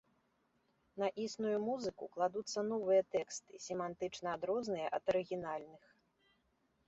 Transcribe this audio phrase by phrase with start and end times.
[1.01, 5.83] На існую музыку кладуцца новыя тэксты, семантычна адрозныя ад арыгінальных.